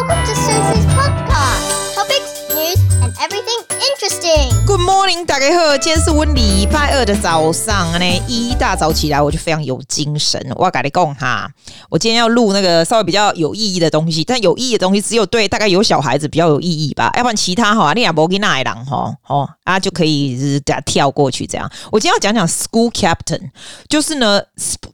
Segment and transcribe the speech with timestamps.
[0.00, 1.94] Welcome to Susie's podcast.
[1.94, 3.60] Topics, news, and everything
[3.90, 4.48] interesting.
[4.64, 10.40] Good morning，大家好，今天是我礼拜二的早上呢，一大早起来我就非常有精神。
[10.56, 11.50] 我要跟你讲哈，
[11.90, 21.70] 我今天要录那个稍微比较有意义的东西，但有意义的东西只有对大概有小孩子比较有意义吧，要不然其他哈，你也不给那一档哈，哦啊就可以跳过去这样。
[21.92, 23.50] 我今天要讲讲 school captain，
[23.86, 24.40] 就是呢，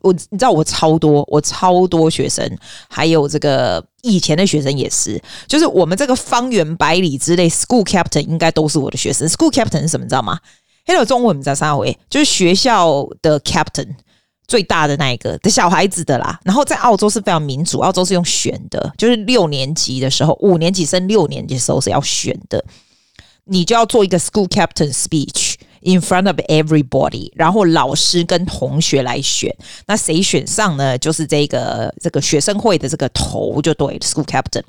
[0.01, 2.45] 我你知道我超多，我超多学生，
[2.89, 3.85] 还有这个。
[4.07, 9.27] 以前的学生也是，就是我们这个方圆百里之内，school captain 应该都是我的学生。
[9.29, 10.05] school captain 是什么？
[10.05, 10.39] 你知道吗
[10.87, 13.89] ？Hello，中文我们在三位，就是学校的 captain
[14.47, 16.39] 最大的那一个的小孩子的啦。
[16.45, 22.65] 然后在澳洲是非常民主，澳洲是用选的，就是六年级的时候，五年级升六年级的时候是要选的，
[23.47, 25.56] 你就要做一个 school captain speech。
[25.87, 30.99] In front of everybody，然后老师跟同学来选，那谁选上呢？
[30.99, 34.65] 就是这个这个学生会的这个头就对，school captain。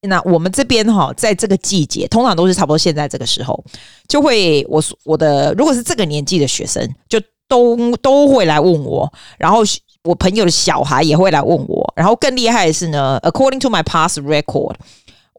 [0.00, 3.64] 那我们这边哈，在这个季节，通常都是差不多现在这个时候，
[4.08, 9.60] 就会我我的如果是这个年纪的学生，就都都会来问我，然后
[10.02, 14.74] 我朋友的小孩也会来问我，然后更厉害的是呢，according to my past record。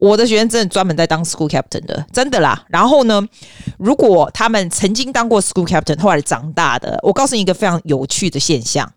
[0.00, 2.64] 我的学生真的专门在当 school captain 的，真的啦。
[2.68, 3.26] 然后呢，
[3.78, 8.92] 如果他们曾经当过 school captain，后来长大的，我告诉你一个非常有趣的现象：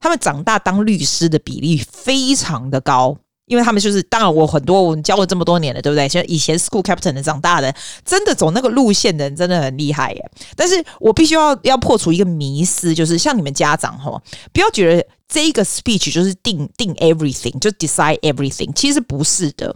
[0.00, 6.08] 他们长大当律师的比例非常的高，因为他们就是当然我很多我们教了这么多年了，对不对？
[6.08, 10.30] 像以前 school captain 的长大的，真的走那个路线的人真的很厉害耶。
[10.54, 14.20] 但是我必须要要破除一个迷思，就是像你们家长哈，
[14.52, 19.74] 不要觉得这一个 speech 就是定定 everything，就 decide everything，其实不是的。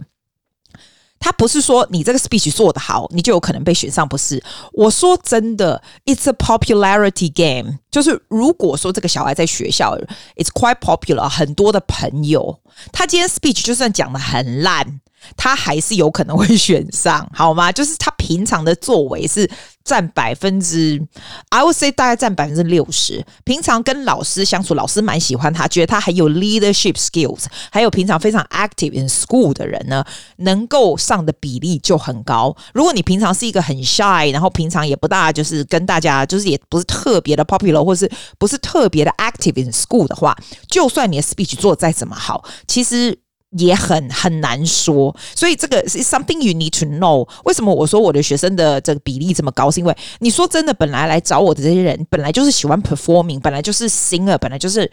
[1.21, 4.43] 他不是说你这个 speech 做得好，你就有可能被选上，不是。
[4.73, 7.77] 我说真的，it's a popularity game。
[7.89, 9.97] 就是如果说这个小孩在学校
[10.35, 12.59] ，it's quite popular，很多的朋友，
[12.91, 14.99] 他今天 speech 就算讲的很烂。
[15.37, 17.71] 他还是有可能会选上，好吗？
[17.71, 19.47] 就是他平常的作为是
[19.83, 21.01] 占百分之
[21.49, 23.25] ，I would say 大概占百分之六十。
[23.43, 30.05] 平常跟老师相处，老师蛮喜欢他，觉得他很有 leadership skills，还有平常非常 active in school 的人呢，
[30.37, 32.55] 能够上的比例就很高。
[32.73, 40.37] 如果你平常是一个很 shy，然后平常也不大就是跟大家就是也不是特别的 popular，或是不是特别的 active in school 的话，
[40.69, 43.19] 就算你的 speech 做再怎么好，其实。
[43.57, 47.27] 也很很难说，所以这个是 something you need to know。
[47.43, 49.69] 为什么我说我的学生的这个比例这么高？
[49.69, 54.89] 是因为你说真的，本来来找我的这些人，本来就是喜欢 performing，本来就是 singer，本来就是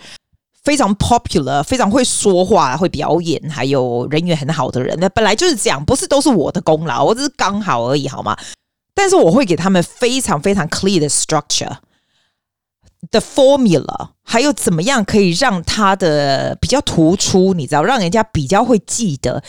[0.64, 4.96] 非常 popular，非常会说话、会表演，还有人缘很好的人。
[5.00, 8.36] 那本来就是这样，不是都是我的功劳，我只是刚好而已，好吗？
[8.94, 11.76] 但是我会给他们非常非常 clear 的 structure。
[13.10, 19.42] 的 formula，还有怎么样可以让它的比较突出，你知道，让人家比较会记得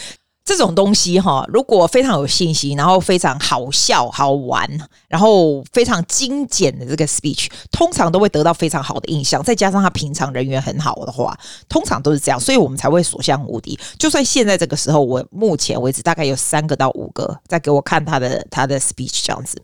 [0.46, 1.46] 这种东西哈。
[1.48, 4.68] 如果非常有信息，然后非常好笑、好玩，
[5.08, 9.44] 然后非常精简的这个 speech，通常都会得到非常好的印象。
[9.44, 13.78] 再加上他平常人缘很好的话，通常都是这样，所以我们才会所向无敌。
[13.98, 19.62] 就算现在这个时候，我目前为止大概有三个到五个在给我看他的他的 speech 这样子。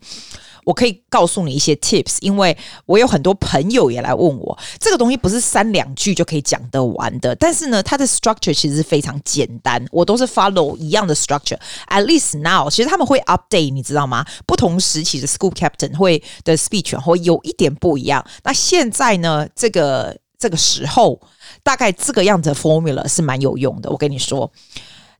[0.66, 2.56] 我可以告诉你一些 tips，因为
[2.86, 7.32] 我有很多朋友也来问我，这个东西不是三两句就可以讲得完的。
[7.36, 11.56] 但是呢，它的 structure 其实非常简单，我都是 follow 一样的 structure。
[11.86, 14.26] At least now，其实他们会 update，你知道吗？
[14.44, 18.26] 不同时期的 school captain 会的 speech 会有一点不一样。
[18.42, 21.20] 那现在呢，这个这个时候，
[21.62, 23.88] 大概这个样子 formula 是蛮有用的。
[23.88, 24.50] 我跟你说，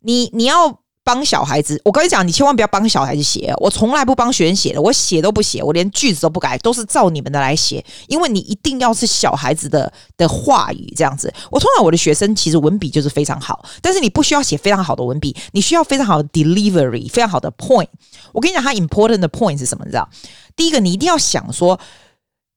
[0.00, 0.80] 你你要。
[1.06, 3.54] 帮小孩子，我跟你讲，你千万不要帮小孩子写。
[3.58, 7.84] 我从来不帮学生写的，我写都不写，我连句子都不改，都是照你们的来写。
[8.08, 11.32] 因为你一定要是小孩子的的话语这样子。
[11.48, 17.86] 我通常我的学生其实文笔就是非常好，但是你不需要写非常好的文笔，你需要非常好的 delivery，非常好的 point。
[18.32, 19.84] 我跟你讲，它 important 的 point 是什么？
[19.84, 20.08] 你知道？
[20.56, 21.78] 第一个，你一定要想说。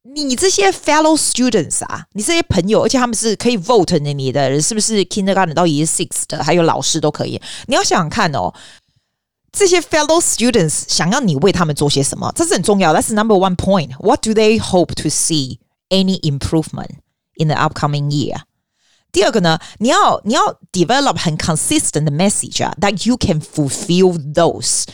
[0.08, 7.40] 你这些 fellow students 啊，你这些朋友，而且他们是可以 vote 你的人，是不是 kindergarten 到 year six 的，还有老师都可以。
[7.66, 8.52] 你要想想看哦，
[9.50, 12.92] 这些 fellow students 想要你为他们做些什么，这是很重要。
[12.94, 13.96] That's number one point.
[13.98, 15.58] What do they hope to see
[15.88, 16.90] any improvement
[17.36, 18.42] in the upcoming year？
[19.10, 24.84] 第二个呢，你要你要 develop 很 consistent message 啊，that you can fulfill those。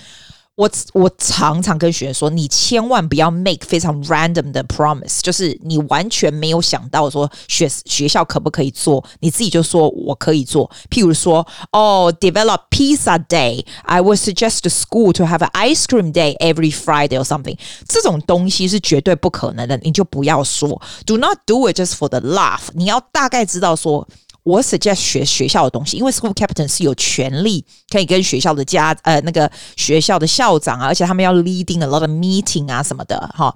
[0.56, 10.70] 我我常常跟学生说，你千万不要 make 非常 random 的 promise，就是你完全没有想到说学学校可不可以做，你自己就说我可以做。
[10.91, 17.25] 譬如说，哦，develop pizza day，I would suggest the school to have an ice cream day every Friday or
[17.25, 17.56] something。
[17.88, 20.82] 这种东西是绝对不可能的，你就不要说。
[21.06, 22.69] Do not do it just for the laugh。
[22.75, 24.06] 你要大概知道说。
[24.45, 33.53] 我 suggest 学学校的东西，因为 school captain 是有权利可以跟学校的家呃那个学校的校长啊，而且他们要 leading a lot of meeting 啊什么的哈。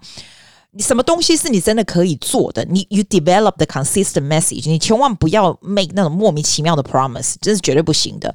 [0.71, 2.65] 你什么东西是你真的可以做的？
[2.65, 8.33] 你 you develop the consistent message，你千万不要 make 那种莫名其妙的 promise，这是绝对不行的。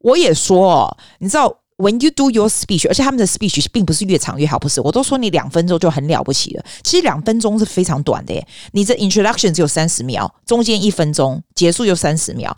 [0.00, 1.58] 我也说，你知道。
[1.80, 4.82] When you do your speech，而且他们的 speech 并不是越长越好，不是？
[4.82, 6.64] 我都说你两分钟就很了不起了。
[6.84, 8.46] 其实两分钟是非常短的耶。
[8.72, 12.54] 你这 introduction 只有三十秒，中间一分钟，结束又三十秒。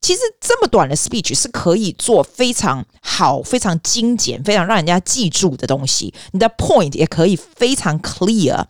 [0.00, 6.12] 其实这么短的 speech 是可以做非常好、非常精简、非常让人家记住的东西。
[6.32, 8.64] 你的 point 也可以非常 clear。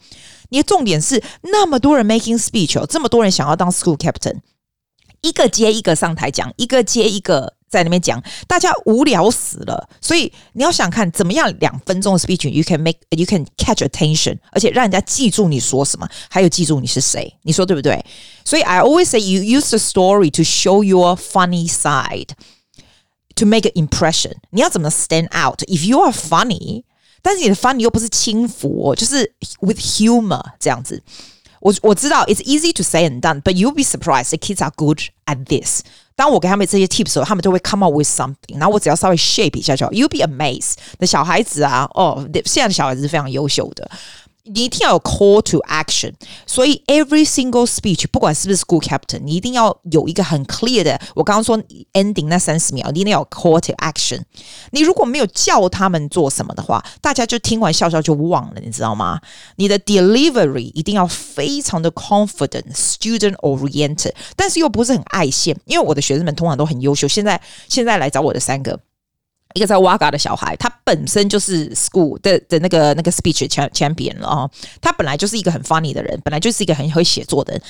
[0.51, 4.37] 你的重点是那么多人 making speech 哦，这么多人想要当 school captain，
[5.23, 7.55] 一个接一个上台讲，一个接一个。
[7.73, 9.89] 在那边讲，大家无聊死了。
[9.99, 17.35] 所以你要想看怎么样两分钟的 speech，you can make you can catch attention，而且让人家记住你说什么，还有记住你是谁。
[17.45, 18.05] 你说对不对？
[18.45, 22.29] 所以 I always say you use the story to show your funny side
[23.37, 24.33] to make an impression。
[24.51, 26.85] 你要怎么 stand out？If you are funny，
[27.23, 31.03] 但是你的 funny 又不是轻浮，就是 with humor 这样子。
[31.62, 35.82] 我我知道 it's easy to say and done，but you'll be surprised the kids are good at this。
[36.16, 38.58] 当我给他们这些 tips 的时候，他们就会 come up with something。
[38.58, 40.74] 然后我只要稍微 shape 一下就好，you'll be amazed。
[41.00, 43.90] 那小孩子啊，哦，现在的小孩子是非常优秀的。
[44.45, 46.13] 你一定要有 call to action，
[46.47, 51.01] 所以 every single speech，不管是不是 school captain，你一定要有一个很 clear 的。
[51.15, 51.57] 我刚刚说
[51.93, 54.21] ending 那三十秒，你一定要有 call to action。
[54.73, 59.21] 你如果没有叫他们做什么的话，大家就听完笑笑就忘了，你知道吗？
[59.57, 67.07] 你的 delivery 一定要非常的 confident，student oriented，但是又不是很爱现，因为我的学生们通常都很优秀。
[67.07, 68.81] 现在现在来找我的三个。
[69.55, 74.51] 一个在 Wagga 的小孩，他本身就是 school 的的那个那个 speech champion 了哦。
[74.81, 77.63] 他本来就是一个很 funny 的人，本来就是一个很会写作的人。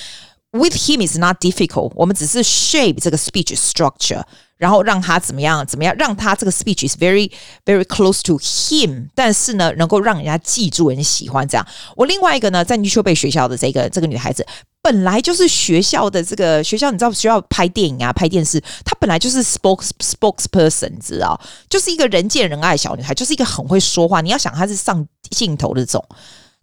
[0.52, 4.22] With him is not difficult，我们只是 shape 这个 speech structure，
[4.58, 7.30] 然后让他怎么样怎么样，让他这个 speech is very
[7.64, 11.66] very close to him，但是呢，能够让人家记住，人家喜欢这样。
[11.96, 14.46] 我另外一个呢，在 New 被学校的这个这个女孩子。
[14.82, 21.40] 本来就是学校的这个学校，你知道学校拍电影啊、拍电视，她本来就是 spokes spokesperson，你知道，
[21.70, 24.20] 就是一个人见人爱小女孩，就是一个很会说话。
[24.20, 26.04] 你要想她是上镜头的这种。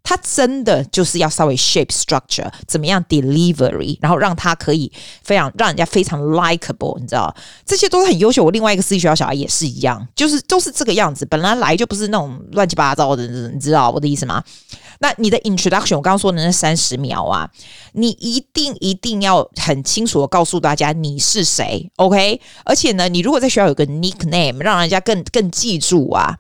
[0.02, 4.92] 他真的就是要稍微 shape structure，怎么样 delivery，然后让他可以
[5.24, 7.34] 非常让人家非常 likable，你知道，
[7.66, 8.44] 这些都是很优秀。
[8.44, 11.26] 我另外一个私立学校小孩也是一样，就是都是这个样子。
[11.26, 14.44] 本来来就不是那种乱七八糟的，你知道我的意思吗？
[15.02, 17.50] 那你的 introduction，我刚刚说的那三十秒啊，
[17.94, 22.42] 你一定一定要很清楚的告诉大家你是谁，OK？
[22.66, 26.40] 而且呢，你如果在学校有个 nickname，让人家更更记住啊，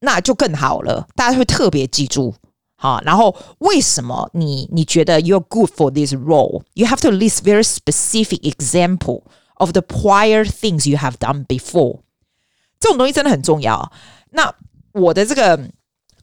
[0.00, 2.34] 那就更好了，大家会特别记住。
[2.85, 6.63] 好，然后为什么你你觉得 you're good for this role?
[6.73, 9.21] You have to list very specific example
[9.57, 11.99] of the prior things you have done before.
[12.79, 13.91] 这种东西真的很重要。
[14.31, 14.51] 那
[14.93, 15.69] 我的这个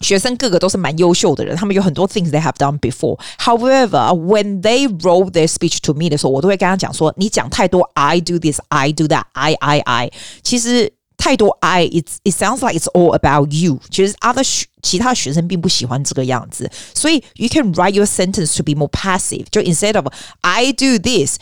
[0.01, 3.21] 学生个个都是蛮优秀的人，他们有很多 things they have done before.
[3.39, 9.23] However, when they wrote their speech to me 的时候，我都会跟他讲说：你讲太多 I do this, I do that,
[9.35, 10.11] I I I。
[10.43, 10.93] 其实。
[11.24, 13.80] 太多 I, it it sounds like it's all about you。
[13.90, 14.44] 其实 other
[14.82, 19.46] 其他学生并不喜欢这个样子，所以 you can write your sentence to be more passive。
[19.50, 20.06] 就 instead of
[20.42, 21.38] I do this，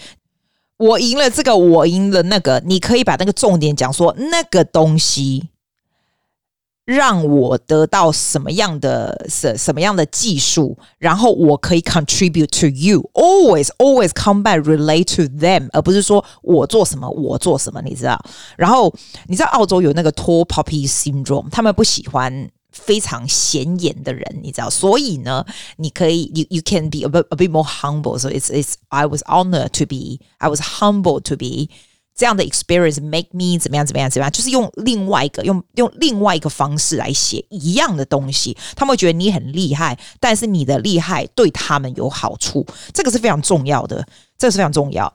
[0.78, 5.50] 我赢了这个，我赢了那个，你可以把那个重点讲说那个东西。
[6.86, 13.10] 让我得到什么样的什什么样的技术，然后我可以 contribute to you。
[13.14, 18.20] Always, always come back, relate to them，而不是说我做什么，我做什么，你知道？
[18.58, 18.94] 然后
[19.28, 24.70] 你知道澳洲有那个 tall poppy syndrome，他们不喜欢非常显眼的人，你知道？
[24.70, 25.46] 所以呢，
[25.78, 28.18] 你可以，you you can be a bit a bit more humble。
[28.18, 31.70] So it's it's I was honored to be, I was humble to be。
[32.22, 42.64] 这样的 experience make me 怎么样怎么样怎么样，就是用另外一个用用另外一个方式来写一样的东西，他们会觉得你很厉害，但是你的厉害对他们有好处，
[42.94, 44.06] 这个是非常重要的，
[44.38, 45.12] 这个是非常重要。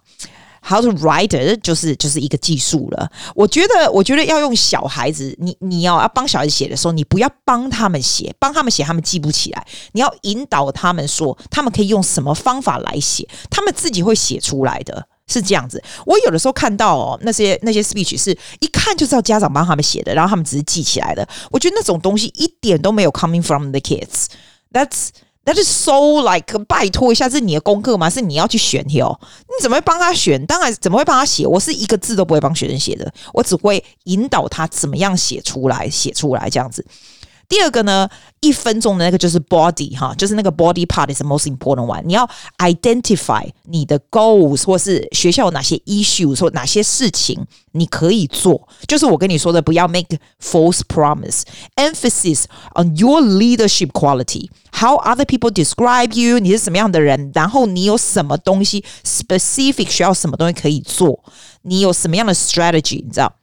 [0.68, 3.08] How to write it 就是就是一个技术了。
[3.36, 15.06] 我觉得我觉得要用小孩子，你你要要帮小孩子写的时候，你不要帮他们写，帮他们写他们记不起来，你要引导他们说，他们可以用什么方法来写，他们自己会写出来的。
[15.28, 18.30] 是这样子，我有的时候看到哦，那些那些 speech 是
[18.60, 21.26] 一看就知道家长帮他们写的，然后他们只是记起来的。
[21.50, 24.26] 我觉得那种东西一点都没有 coming from the kids。
[24.72, 25.08] That's
[25.44, 28.08] that is so like 拜托一下，是你的功课吗？
[28.08, 29.18] 是你要去选哟？
[29.48, 30.44] 你怎么会帮他选？
[30.46, 31.46] 当然怎么会帮他写？
[31.46, 36.84] 我是一个字都不会帮学生写的，我只会引导他怎么样写出来，写出来这样子。
[37.47, 38.07] 第二个呢，
[38.39, 42.01] 一分钟的那个就是 body 哈，就是那个 body part is the most important one。
[42.03, 42.25] 你要
[42.59, 48.65] identify 你的 goals 或是学校有哪些 issues 或哪些事情你可以做。
[48.87, 61.21] 就是我跟你说的，不要 make false promise。Emphasis on your leadership quality, how other people describe you，你是什么样的人，然后你有什么东西 specific 需要什么东西可以做，
[61.63, 63.35] 你有什么样的 strategy，你知道？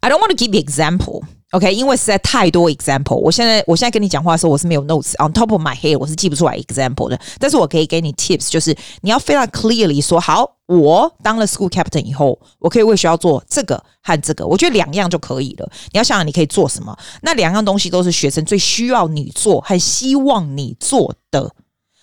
[0.00, 1.22] I don't want to give you example。
[1.51, 7.17] OK，因为实在太多 example，我现在我现在跟你讲话的时候，我是没有 notes on top of my head，我是记不出来 example 的。
[7.39, 15.69] 但是我可以给你 tips，就是你要非常 clearly 说，好，我当了 school captain 以后，我可以为学校做这个和这个，我觉得两样就可以了。
[15.93, 21.51] 你要想想你可以做什么，那两样东西都是学生最需要你做，和希望你做的，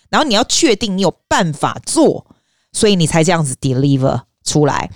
[0.09, 2.25] 然后你要确定你有办法做，
[2.73, 4.89] 所以你才这样子 deliver 出来。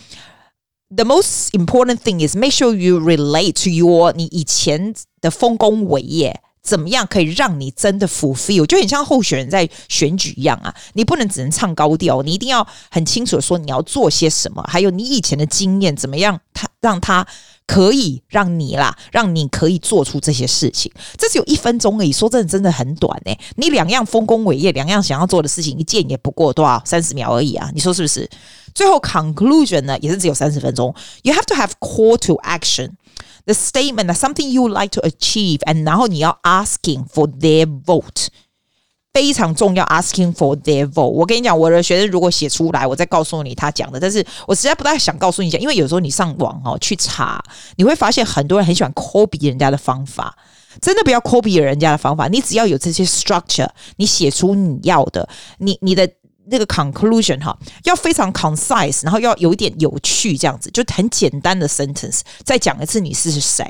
[0.89, 8.65] The most important thing is make sure you relate to your 你以前的丰功伟业，怎么样可以让你真的 fulfill？
[8.65, 17.27] 就很像候选人在选举一样啊，你不能只能唱高调，你一定要很清楚的说你要做些什么，还有你以前的经验怎么样，他让他
[17.67, 20.93] 可以让你啦，让你可以做出这些事情。
[21.19, 23.37] 这只有一分钟而已，说真的，真的很短诶。
[23.57, 28.31] 你两样丰功伟业，两样想要做的事情，一件也不过多少三十秒而已啊，你说是不是？
[28.77, 30.95] 最后 conclusion 呢，也是只有三十分钟。
[31.23, 32.91] You have to have call to action,
[33.47, 38.27] the statement that something you like to achieve, and 然后你要 asking for their vote，
[39.15, 39.83] 非常重要。
[39.87, 43.99] Asking for their vote，我跟你讲，我的学生如果写出来，我再告诉你他讲的。
[43.99, 47.43] 但是我实在不太想告诉你讲，因为有时候你上网哦去查，
[47.77, 50.37] 你会发现很多人很喜欢 copy 人家的方法，
[50.83, 52.29] 真的不要 copy 人家的方法。
[52.29, 56.07] 你只要有这些 structure，你写出你要的，你你的。
[56.49, 62.21] 那个 conclusion 哈，要非常 concise，然后要有一点有趣，这样子就很简单的 sentence。
[62.45, 63.65] 再讲一次你是谁，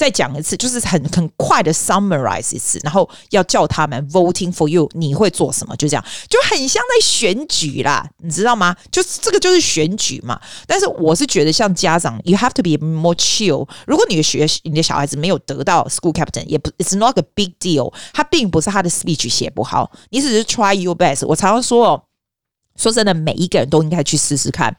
[0.00, 5.76] 再讲一次就是很很快的 summarize 一次，然后要叫他们 voting for you，你会做什么？
[5.76, 8.74] 就这样，就很像在选举啦，你知道吗？
[8.90, 10.40] 就是这个就是选举嘛。
[10.66, 13.68] 但是我是觉得像家长，you have to be more chill。
[13.86, 17.92] 如果你的学你的小孩子没有得到 school captain，也不 it's not a big deal。
[18.14, 21.26] 他并不是他的 speech 写不好，你只是 try your best。
[21.26, 22.02] 我常常说哦。
[22.76, 24.74] 说真的，每一个人都应该去试试看，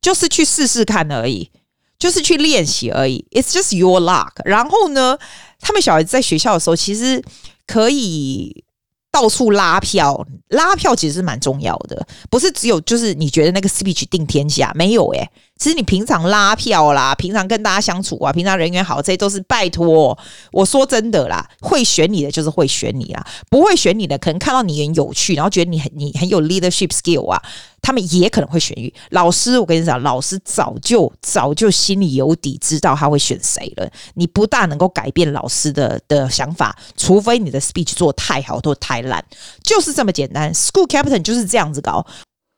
[0.00, 1.50] 就是去试试看而已，
[1.98, 3.24] 就是去练习而已。
[3.30, 4.32] It's just your luck。
[4.44, 5.18] 然后呢，
[5.60, 7.22] 他们小孩在学校的时候，其实
[7.66, 8.64] 可以
[9.10, 15.30] 到处拉票，拉票其实是蛮重要的，不是只有就是你觉得那个 speech 定天下，没有诶。
[15.58, 20.16] 其实你平常拉票啦，平常跟大家相处啊，平常人缘好，这些都是拜托。
[20.52, 27.42] 我说真的啦，会选你的就是会选你啦，不会选你的，可能看到你很有趣，然后觉得你很你很有 leadership skill 啊，
[27.86, 28.92] 他们也可能会选你。
[29.10, 33.88] 老师，我跟你讲，老师早就早就心里有底，知道他会选谁了。
[34.14, 39.24] 你不大能够改变老师的的想法，除非你的 speech 做太好，或太烂，
[39.62, 40.52] 就是这么简单。
[40.52, 42.04] School captain 就是这样子搞。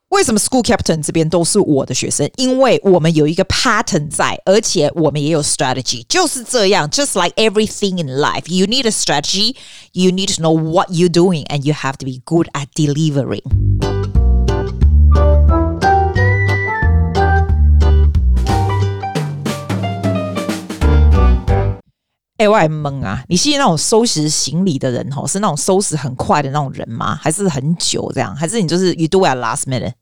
[0.08, 2.26] 为什么 School Captain 这边都是我的学生？
[2.36, 6.88] 因为我们有一个 pattern 在，而且我们也有 strategy，就是这样。
[6.88, 9.56] Just like everything in life, you need a strategy,
[9.92, 13.42] you need to know what you're doing, and you have to be good at delivering.
[22.38, 23.22] 哎、我还懵啊！
[23.28, 27.18] 你是那种收拾行李的人吼，是那种收拾很快的那种人吗？
[27.20, 28.34] 还是很久这样？
[28.34, 29.92] 还是你就是 you do it last minute？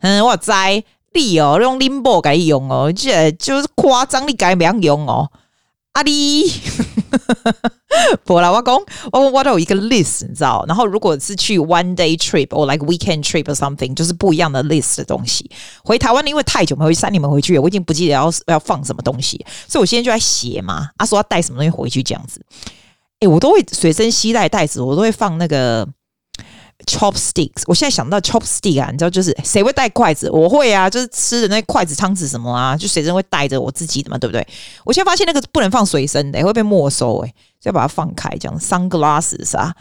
[0.00, 0.50] 嗯，我知
[1.14, 5.30] 你哦，用 limbo 该用哦，这就是夸张，你该不要用哦，
[5.96, 6.52] 阿弟。
[8.24, 8.74] 不啦，我讲
[9.10, 10.62] 我我都有一个 list，你知道？
[10.68, 15.50] 然后如果是去 one day trip or like weekend trip or something，就是不一样的 list 的东西。
[15.82, 20.90] 回台湾因为太久没回去，三年没回去，我已经不记得要要放什么东西，所以我现在就在写嘛。
[20.98, 22.44] 他、啊、说要带什么东西回去这样子，
[23.20, 25.88] 哎、我都会随身携带袋子，我都会放那个。
[26.86, 30.30] Chopsticks，我现在想到 chopstick 啊，你知道就是谁会带筷子？
[30.30, 34.46] 我会啊，就是吃的那筷子、汤匙什么啊，就随身会带着我自己的嘛，对不对？
[34.84, 38.30] 我现在发现那个不能放随身的，会被没收哎，就要把它放开。
[38.38, 39.74] 讲 sunglasses 啊，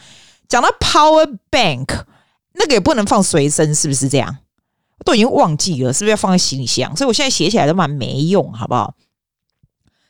[0.50, 2.06] 讲到 power bank，
[2.54, 4.38] 那个也不能放随身，是不是这样？
[5.06, 6.96] 都已经忘记了，是不是要放在行李箱？
[6.98, 8.96] 所以我现在写起来都蛮没用，好不好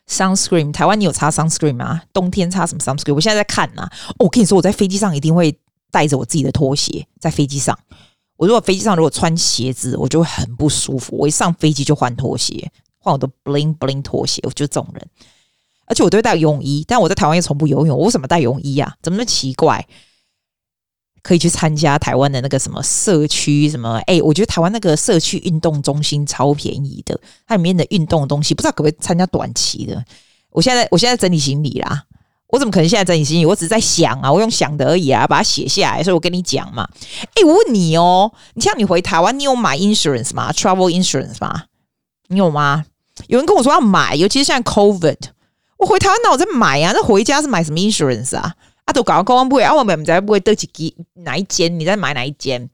[0.10, 2.04] ？Sunscreen，台湾你有擦 sunscreen 吗？
[2.14, 3.16] 冬天擦什么 sunscreen？
[3.16, 3.92] 我现在在看呐、啊。
[4.20, 5.60] 我跟你说，我在飞机上一定会。
[5.96, 7.80] 带着我自己的拖鞋在飞机上，
[8.36, 11.16] 我如果飞机上如果穿鞋子，我就会很不舒服。
[11.16, 14.42] 我一上飞机就换拖鞋，换我的 bling bling 拖鞋。
[14.44, 15.08] 我就这种人，
[15.86, 17.98] 而且我都会带泳衣，但我在台湾也从不游泳。
[17.98, 18.94] 我为什么带泳衣啊？
[19.02, 19.88] 怎么那么奇怪？
[21.24, 23.96] 可以去参加台湾的那个什么社区什么？
[24.06, 30.04] 哎、我觉得台湾那个社区运动中心超便宜的，它里面的运动的东西不知道可不可以参加短期的。
[30.52, 32.05] 我现在我现在整理行李啦。
[32.56, 33.46] 我怎么可能现在整理行李？
[33.46, 36.02] 我只是在想啊，我用想的而已啊，把它写下来。
[36.02, 36.88] 所以我跟你讲嘛，
[37.36, 41.64] 哎，我问你哦，你像你回台湾，你有买 insurance 吗？Travel insurance 吗？
[42.28, 42.86] 你有吗？
[43.28, 45.18] 有人跟我说要买，尤其是现在 COVID，
[45.78, 48.54] 我回台湾那我在买啊，那回家是买什么 insurance 啊？
[48.86, 51.78] 啊，都搞到公安部，啊，我们在不会得几哪一间？
[51.78, 52.70] 你在买哪一间？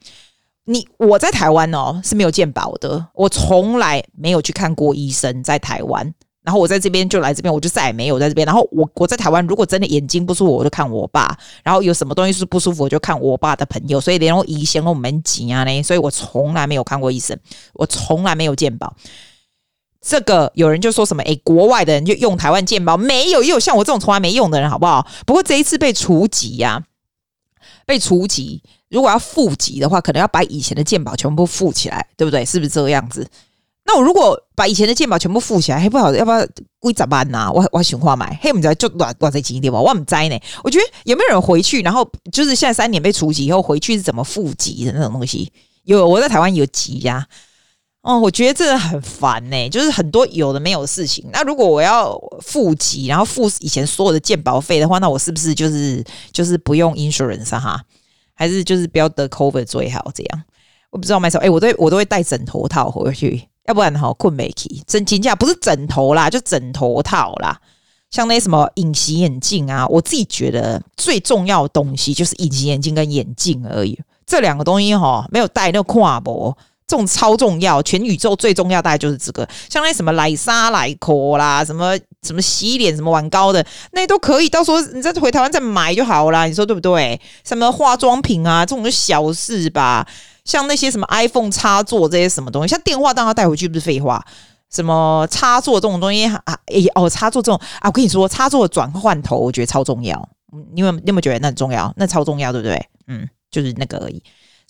[0.66, 6.14] 你我在台湾哦是没有健保的，我从来没有去看过医生在台湾。
[6.44, 8.46] 然后我在这边就来这边，我就再也没有在这边。
[8.46, 11.38] 然后我我在台湾，如果真的眼睛不舒服，我就看我爸。
[11.64, 14.02] 然后有什么东西是不舒服，我就看我爸的朋友。
[14.02, 17.38] 所以连我以前我们挤啊呢，所以我从来没有看过医生，
[17.74, 18.96] 我从来没有健保。
[20.02, 21.22] 这个有人就说什么？
[21.22, 25.08] 哎，国外的人就用台湾健保，没有，也有像我这种从来没用的人，好不好？
[25.28, 26.84] 不过这一次被除籍呀，
[27.86, 28.64] 被除籍。
[28.90, 32.44] 如果要复籍的话，可能要把以前的健保全部复起来，对不对？
[32.44, 33.28] 是不是这个样子？
[33.84, 36.48] 那我如果把以前的健保全部付起来，还不好，要不要
[36.80, 37.52] 归咋办呢？
[37.54, 39.80] 我我想话买，嘿，我们在就多多再紧一点吧。
[39.80, 41.82] 我们在呢，我觉得有没有人回去？
[41.82, 45.52] 然后就是现在三年被除籍以后回去是怎么复籍的那种东西？
[45.84, 47.28] 有我在台湾有籍呀。
[48.04, 51.24] 哦，我觉得这很烦呢，就是很多有的没有的事情。
[51.32, 57.80] 那如果我要复籍，然后付以前所有的健保费的话，那我是不是就是就是不用 insurance 哈？
[58.34, 60.12] 还是就是不要得 COVID 最好？
[60.16, 60.44] 这样
[60.90, 61.46] 我不知道买什么。
[61.46, 63.50] 哎，我都我都会带枕头套回去。
[63.66, 67.60] 要不然哈，困没起，真金价不是枕头啦，就枕头套啦。
[68.10, 73.98] 像那些什么隐形眼镜啊，我自己觉得最重要的东西就是隐形眼镜跟眼镜而已。
[74.26, 76.58] 这两个东西哈，没有戴那个跨脖，
[76.92, 77.82] 这种超重要。
[77.84, 79.48] 全宇宙最重要大概就是这个。
[79.70, 84.50] 像那什么莱莎莱科啦，什么什么洗脸什么玩膏的，那都可以。
[84.50, 86.46] 到时候你再回台湾再买就好啦。
[86.46, 87.20] 你说对不对？
[87.46, 90.06] 什么化妆品啊，这种就小事吧。
[90.44, 94.22] 像那些什么 iPhone 插座这些什么东西，像电话当然带回去不是废话。
[94.70, 96.44] 什么插座这种东西啊？
[96.46, 100.30] 哎哦，插座这种啊，我跟你说，插座转换头我觉得超重要。
[100.74, 101.94] 你有你有没有觉得那很重要？
[101.96, 102.86] 那超重要，对不对？
[103.08, 104.22] 嗯，就是那个而已。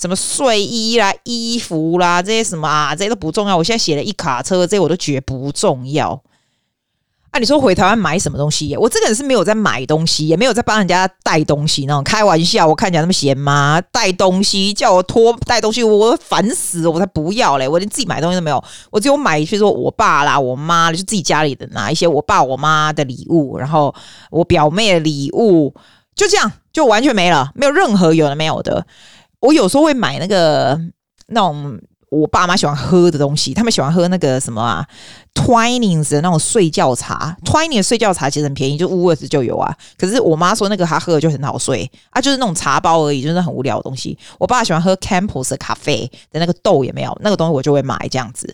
[0.02, 3.56] 什么睡衣啦、衣服啦这些什么啊，这些都不重要。
[3.56, 6.20] 我现在写了一卡车，这些我都觉得不重要。
[7.30, 8.76] 啊，你说回台湾买什么东西？
[8.76, 12.04] 我这个人是没有在买东西，也没有在帮人家带东西那种。
[12.04, 13.80] 开玩笑，我看起来那么闲吗？
[13.92, 17.68] 带东西叫我拖带东西，我烦死了，我才不要嘞！
[17.70, 23.94] 我连自己买东西都没有，我只有买，比如说我爸啦、我妈，就自己家里的拿一些我爸我妈的礼物，然后
[24.32, 25.74] 我表妹的礼物，
[26.16, 28.86] 就这样，就完全没了，没有任何有的没有的。
[29.42, 30.80] 我有时候会买那个
[31.28, 31.78] 那种。
[32.12, 34.86] 我爸妈喜欢喝的东西，他们喜欢喝那个什么啊
[35.34, 37.38] ，Twinings 的那种睡觉茶。
[37.46, 39.74] Twinings 的睡觉茶其实很便宜，就 w o o d s 就有啊。
[39.98, 44.18] 可是我妈说那个她喝了就很好睡啊，就是那种茶包而已，就是很无聊的东西。
[44.38, 48.54] 我爸喜欢喝 Campus 的咖啡的那个豆也没有，那个东西我就会买这样子。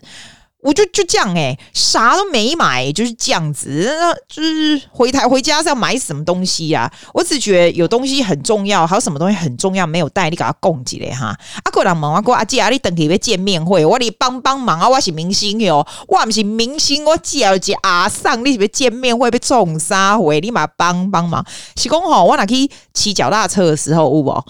[0.60, 3.68] 我就就这样哎、欸，啥都没买，就是这样子。
[3.88, 6.92] 那就是回台回家是要买什么东西呀、啊？
[7.14, 11.26] 我只觉得有东西很重要，还有什么东西很重要没有带，你给他供起来哈。
[11.62, 14.88] 啊，个人问我讲阿姐啊，你等下要见面会，我你帮帮忙啊！
[14.88, 20.40] 我是明星哟，我不是明星，我只要是阿桑，你是不是见面会被冲啥会？
[20.40, 21.46] 你嘛帮帮忙。
[21.76, 24.44] 是讲吼，我若去骑脚踏车的时候有无？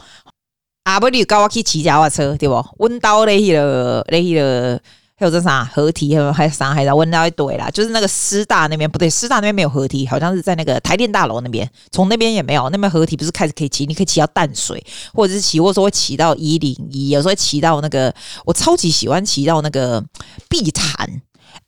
[0.84, 2.64] 啊，不，你教我去骑脚踏车对不？
[2.78, 4.80] 温刀嘞，迄个嘞，迄个。
[5.18, 14.80] 还有这啥合体，还有还啥还在问到一堆啦，就是那个师大那边不对，师大那边没有合体，好像是在那个台电大楼那边，从那边也没有，那边合体不是开始可以骑，你可以骑到淡水，
[15.12, 20.00] 或者是骑，或者说会骑到一零一，有时候会骑到那个，我超级喜欢骑到那个
[20.48, 21.20] 碧潭，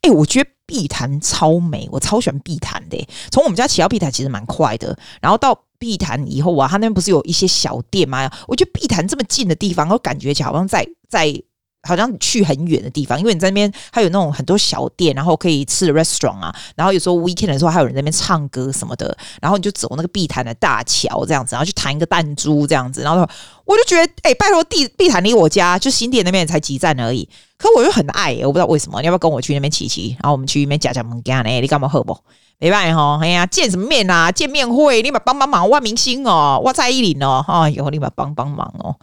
[0.02, 8.30] 哎、我觉得碧潭超美，我超喜欢碧潭的，从我们家骑到碧潭其实蛮快的，然后到碧潭以后啊，它那边不是有一些小店吗？
[8.46, 11.42] 我觉得碧潭这么近的地方，我感觉起来好像在在。
[11.82, 23.26] 好像去很远的地方，因为你在那边还有那种很多小店，然后可以吃的 restaurant 啊，然后有时候 weekend 的时候还有人在那边唱歌什么的，然后你就走那个碧潭的大桥这样子，然后去弹一个弹珠这样子，然后
[23.64, 30.16] 我就觉得，哎、拜托，地碧潭离我家就新店那边才几站而已，可我就很爱，我不知道为什么，你要不要跟我去那边骑骑？
[30.22, 31.50] 然后我们去那边夹夹门干呢？
[31.60, 32.16] 你干嘛喝不？
[32.62, 34.30] 没办法哈，哎呀，见什么面啊？
[34.30, 38.94] 见面会，立马帮帮忙，万明星哦，哇蔡依林哦，哎呦，立马帮帮忙哦。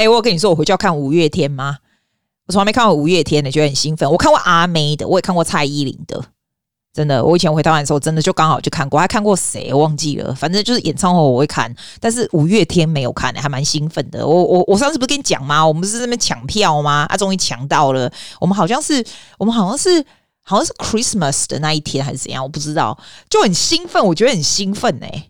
[0.00, 1.76] 哎、欸，我跟你说，我回去要看五月天吗？
[2.46, 4.10] 我从来没看过五月天的，觉得很兴奋。
[4.10, 6.24] 我看过阿妹的，我也看过蔡依林的，
[6.94, 7.22] 真的。
[7.22, 8.98] 我以前回台湾的时候，真的就刚好就看过。
[8.98, 9.74] 还看过谁？
[9.74, 10.34] 忘记了。
[10.34, 14.26] 反正就是演唱会我会看，但是五月天没有看，还蛮兴奋的。
[14.26, 15.66] 我我我上次不是跟你讲吗？
[15.66, 17.04] 我们是在那边抢票吗？
[17.10, 18.10] 啊，终于抢到了。
[18.40, 19.04] 我们好像是
[19.36, 20.02] 我们好像是
[20.40, 22.42] 好像是 Christmas 的那一天还是怎样？
[22.42, 24.02] 我不知道，就很兴奋。
[24.06, 25.28] 我觉得很兴奋哎、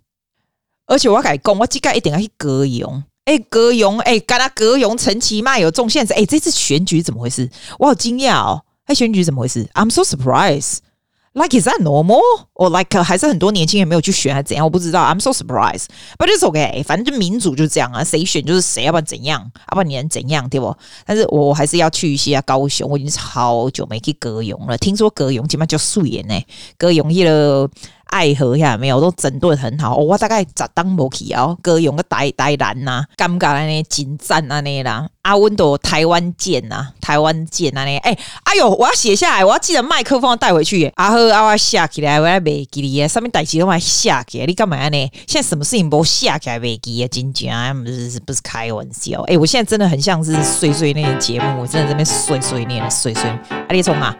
[0.86, 3.02] 而且我要改工，我膝盖一点要去歌咏。
[3.30, 7.48] 哎，高雄，哎，干他高雄陈其迈有中线子，哎，这次选举怎么回事？
[7.78, 8.62] 我好惊讶哦！
[8.86, 12.20] 哎，选举怎么回事？I'm so surprised！Like is that normal
[12.54, 14.66] or like、还是很多年轻人没有去选还怎样？
[14.66, 15.04] 我不知道。
[15.04, 15.84] I'm so surprised,
[16.18, 16.82] but it's okay。
[16.82, 19.40] 反正就民主就是这样啊，谁选就是谁，要不然怎样？
[19.70, 20.48] 要不然你能怎样？
[20.48, 20.76] 对不？
[21.06, 22.90] 但是我还是要去一下高雄。
[22.90, 24.76] 我已经好久没去高雄了。
[24.76, 26.34] 听说高雄基本上就素颜呢，
[26.76, 27.70] 高雄去了。
[28.10, 40.92] 爱河下没有都整顿很好，我大概十当无去哦，哥用个台台南呐，尴尬安尼，紧赞安尼啦，阿温都台湾见呐，台湾见安尼，哎，哎呦，我要写下来，我要记得麦克风带回去。
[40.96, 45.10] 阿和阿我下起来，我要袂记哩，上面代志都还下起来，你干嘛呢？
[45.26, 47.08] 现在什么事情不下起来袂记啊？
[47.08, 53.22] 真正不是不是开玩笑，哎，我现在真的很像是碎碎念的节目，我真的在这边碎碎念碎碎。
[53.50, 54.14] 阿你冲啊，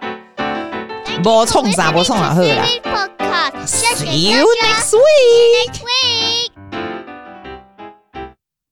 [1.23, 2.67] 无创啥，无创啊，好啦。
[3.67, 6.40] See you next week.